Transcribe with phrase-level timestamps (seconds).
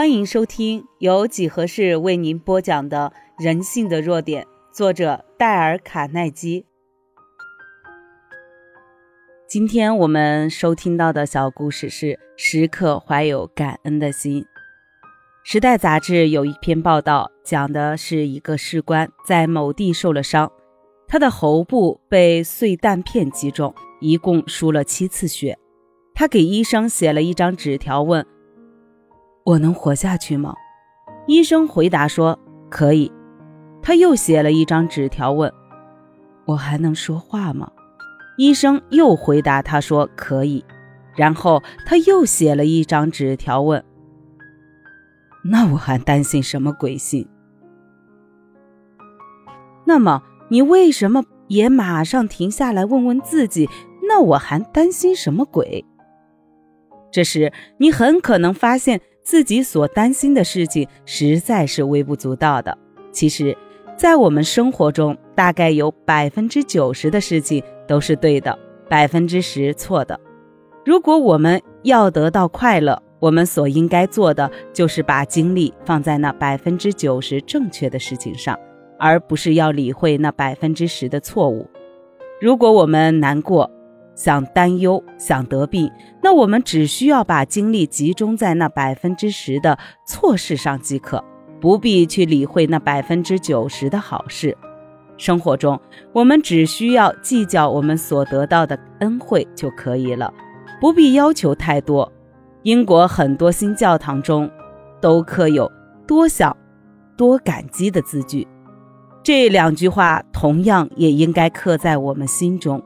[0.00, 3.12] 欢迎收听由几何式为您播讲的
[3.44, 6.64] 《人性的弱点》，作者戴尔·卡耐基。
[9.46, 14.40] 今天我们收听到的小故事是《时刻怀有感恩的心》。
[15.44, 20.50] 《时代》杂志有一篇报道，讲的是一个士官在某地受了伤，
[21.06, 25.58] 他的喉部被碎弹片击中，一共输了七次血。
[26.14, 28.26] 他给医生写了一张纸条，问。
[29.50, 30.54] 我能活下去吗？
[31.26, 32.38] 医生回答说
[32.70, 33.10] ：“可以。”
[33.82, 35.52] 他又写了一张纸条问
[36.46, 37.68] ：“我还能说话吗？”
[38.38, 40.64] 医生又回答他说：“可以。”
[41.16, 43.84] 然后他又写了一张纸条问
[45.42, 47.28] ：“那我还担心什么鬼信？”
[49.84, 53.68] 那么你为什么也马上停下来问问自己
[54.08, 55.84] ：“那我还担心什么鬼？”
[57.10, 59.00] 这时你很可能发现。
[59.30, 62.76] 自己所担心的事情实在是微不足道的。
[63.12, 63.56] 其实，
[63.96, 70.18] 在我们生活中，大概有百分之九十的事情都是对的，百分之十错的。
[70.84, 78.58] 如果我们要得到快乐，我们所应该做的就是把精力放在那百分之九十正确的事情上，
[78.98, 81.70] 而不是要理会那百分之十的错误。
[82.40, 83.70] 如果我们难过，
[84.14, 85.90] 想担忧、想得病，
[86.22, 91.24] 那我们只需要把精力集中在那百分之十的错事上即可，
[91.60, 94.56] 不必去理会那百分之九十的好事。
[95.16, 95.78] 生活中，
[96.12, 100.32] 我们只需要计较我们所得到的恩惠就可以了，
[100.80, 102.10] 不必要求太多。
[102.62, 104.50] 英国很多新教堂中
[105.00, 105.70] 都刻有
[106.06, 106.54] “多想，
[107.16, 108.46] 多感激”的字句，
[109.22, 112.82] 这两句话同样也应该刻在我们心中。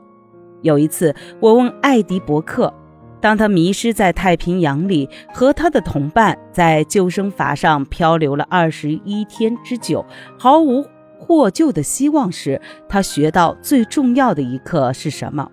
[0.65, 2.73] 有一次，我问艾迪伯克，
[3.21, 10.03] 当他迷失在太平洋里，和他的同伴在救生筏上漂流了二十一天之久，
[10.39, 10.83] 毫无
[11.19, 15.47] 获救的希望时，他学到最重要的一课是什么？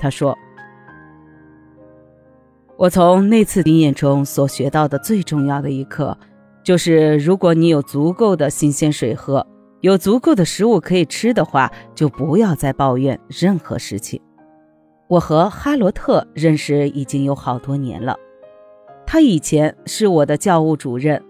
[0.00, 0.36] 他说
[2.76, 6.18] ：“我从那次经验中所学到的最重要的一课，
[6.64, 9.46] 就是如果你有足够的新鲜水喝，
[9.82, 14.20] 有足够的食物可以吃的话，就不要再抱怨任何事情。”
[15.08, 18.14] 我和哈罗特认识已经有好多年了，
[19.06, 21.22] 他以前是我的教务主任。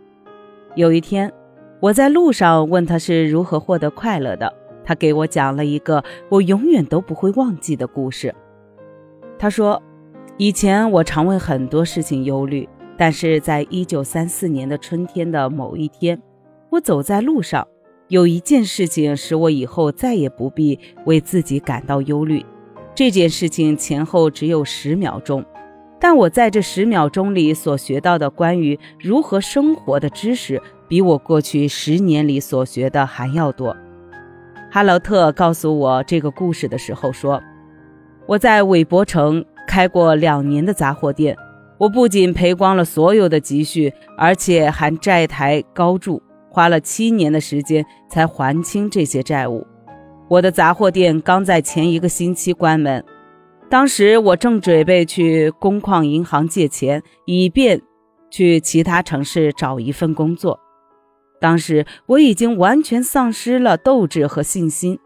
[0.74, 1.32] 有一天，
[1.78, 4.52] 我在路上问他是如何获得快乐的，
[4.84, 8.34] 他给我讲了一个我永远都不会忘记的故事。
[9.38, 9.80] 他说，
[10.38, 16.20] 以前我常为很多事情忧虑，但是在一九三四年的春天的某一天，
[16.70, 17.64] 我走在路上，
[18.08, 22.44] 有一件事情使我以后再也不必为自己感到忧虑。
[22.98, 25.44] 这件事情前后只有十秒钟，
[26.00, 33.76] 但我在这十秒钟里所学到的关于如何生活的知识，比我过去十年里所学的还要多。
[34.68, 37.40] 哈劳特告诉我这个故事的时候说
[38.26, 41.36] ：“我在韦伯城开过两年的杂货店，
[41.78, 46.20] 我不仅赔光了所有的积蓄，而且还债台高筑，
[46.50, 49.64] 花了七年的时间才还清这些债务。”
[50.28, 53.02] 我的杂货店刚在前一个星期关门，
[53.70, 57.80] 当时我正准备去工矿银行借钱，以便
[58.30, 60.60] 去其他城市找一份工作。
[61.40, 64.98] 当时我已经完全丧失了斗志和信心，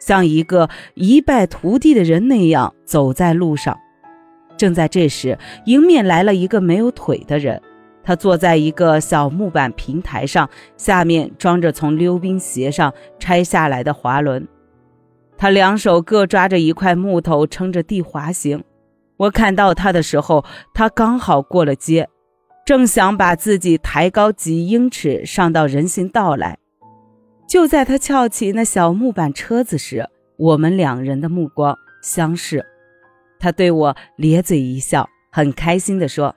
[0.00, 3.76] 像一个一败涂地的人那样走在路上。
[4.56, 7.60] 正在这时，迎面来了一个没有腿的人，
[8.02, 14.48] 他坐在一个小木板平台上，下面装着从溜冰鞋上拆下来的滑轮。
[15.42, 18.62] 他两手各抓着一块木头，撑着地滑行。
[19.16, 22.08] 我看到他的时候，他刚好过了街，
[22.64, 26.58] 正想把自己抬高几英尺上到人行道来。
[27.48, 32.64] 就在他翘起那小木板车子时，我们两人的目光相视。
[33.40, 36.36] 他对我咧嘴一笑，很开心地说：“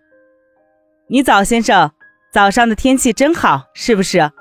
[1.09, 1.91] 你早，先生，
[2.33, 4.31] 早上的天气真好，是不是？”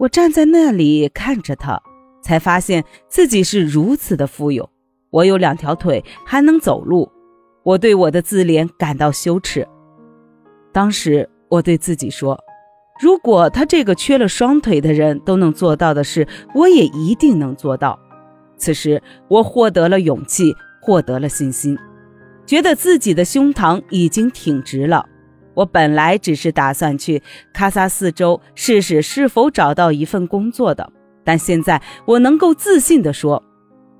[0.00, 1.80] 我站在那里看着他。
[2.24, 4.68] 才发现自己是如此的富有，
[5.10, 7.12] 我有两条腿，还能走路。
[7.62, 9.66] 我对我的自怜感到羞耻。
[10.72, 12.38] 当时我对自己说
[12.98, 17.98] ：“如果他这个缺了双腿的人都能做到的事，我也一定能做到。”
[18.56, 21.78] 此时我获得了勇气，获得了信心，
[22.46, 25.06] 觉得自己的胸膛已经挺直了。
[25.54, 27.22] 我本来只是打算去
[27.54, 30.90] 喀萨四州试试是否找到一份工作的。
[31.24, 33.42] 但现在我能够自信地说，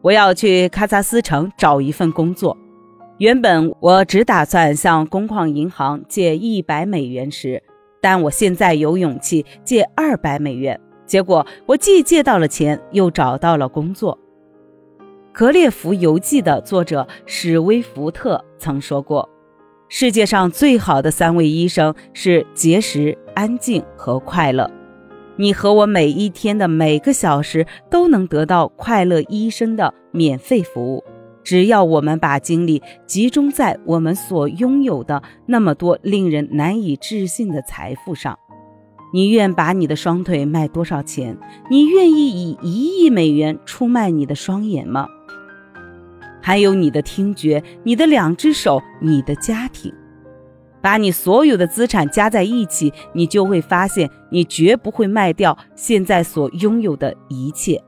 [0.02, 2.56] 我要去喀萨斯城找一份工作。
[3.18, 7.62] 原本我只打算向工矿银行借一百美元时，
[8.00, 10.78] 但我现在有勇气借二百美元。
[11.06, 14.18] 结果我既借到了钱，又找到了工作。
[15.36, 19.28] 《格列佛游记》的作者史威福特曾说过
[19.88, 24.70] ：“世界上最好的三位医生是节食、安静和快乐。
[25.36, 31.02] 你和我每一天的每个小时都能得到快乐医生的免费服务，
[31.42, 38.38] 只要我们把精力集中在我们所拥有的那么多令人难以置信的财富上。
[39.12, 41.36] 你愿把你的双腿卖多少钱？
[41.70, 45.08] 你愿意以一亿美元出卖你的双眼吗？”
[46.42, 49.92] 还有你的听觉，你的两只手，你的家庭，
[50.84, 57.82] 把你所有的资产加在一起，你就会发现，你绝不会卖掉现在所拥有的一切。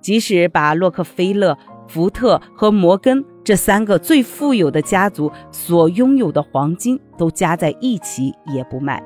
[0.00, 9.02] 即使把洛克菲勒、福特和摩根这三个最富有的家族所拥有的黄金都加在一起，也不卖。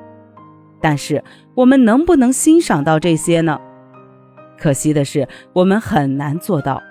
[0.79, 1.21] 但是，
[1.53, 3.59] 我们能不能欣赏到这些呢？
[4.57, 6.81] 可惜的是，我们很难做到。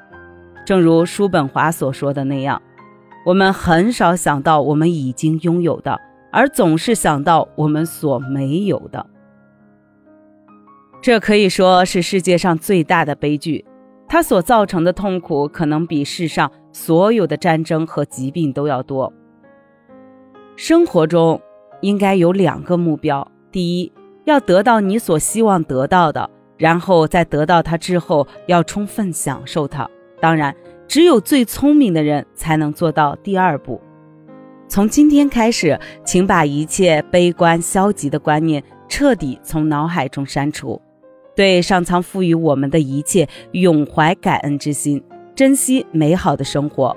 [0.66, 2.60] 正如叔本华所说的那样，
[3.24, 5.98] 我们很少想到我们已经拥有的，
[6.36, 9.06] 而总是想到我们所没有的。
[11.00, 13.64] 这可以说是世界上最大的悲剧，
[14.06, 19.10] 它所造成的痛苦可能比世上所有的战争和疾病都要多。
[20.56, 21.40] 生活中
[21.80, 23.90] 应该有两个目标：第一，
[24.24, 26.28] 要得到你所希望得到的，
[26.58, 29.88] 然后在得到它之后，要充分享受它。
[30.20, 30.54] 当然，
[30.86, 33.80] 只有最聪明的人才能做到第二步。
[34.68, 40.80] 从今天开始，请把一切悲观消极的观念彻底从脑海中删除，
[41.36, 45.02] 对上苍赋予我们的一切永怀感恩之心，
[45.34, 46.96] 珍惜美好的生活。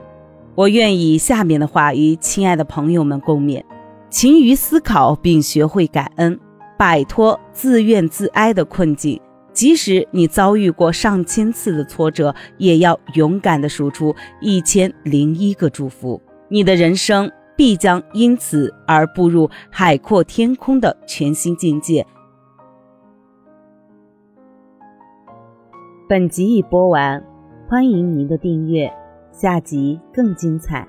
[0.56, 3.64] 我愿以下面的话与亲爱的朋友们共勉：
[4.10, 6.38] 勤于思考并学会感恩，
[6.78, 9.22] 摆脱自怨自哀的困境。
[9.54, 16.22] 即使你遭遇过上千次的挫折，也要勇敢地数出一千零一个祝福。
[16.50, 17.30] 你的人生
[17.60, 22.08] 必将因此而步入海阔天空的全新境界。
[26.08, 27.22] 本集已播完，
[27.68, 28.90] 欢迎您的订阅，
[29.34, 30.88] 下集更精彩。